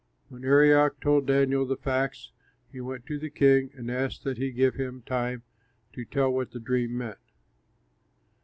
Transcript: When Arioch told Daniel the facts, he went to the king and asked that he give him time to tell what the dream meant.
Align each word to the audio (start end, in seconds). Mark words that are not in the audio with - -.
When 0.29 0.43
Arioch 0.43 0.99
told 0.99 1.27
Daniel 1.27 1.63
the 1.63 1.77
facts, 1.77 2.31
he 2.71 2.81
went 2.81 3.05
to 3.05 3.19
the 3.19 3.29
king 3.29 3.69
and 3.75 3.91
asked 3.91 4.23
that 4.23 4.39
he 4.39 4.49
give 4.51 4.73
him 4.73 5.03
time 5.05 5.43
to 5.93 6.05
tell 6.05 6.33
what 6.33 6.49
the 6.49 6.59
dream 6.59 6.97
meant. 6.97 7.19